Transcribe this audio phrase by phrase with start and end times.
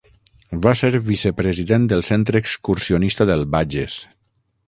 [0.61, 4.01] Va ser vicepresident del Centre Excursionista del Bages.